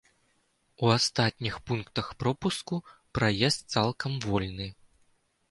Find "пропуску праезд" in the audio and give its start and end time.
2.23-3.61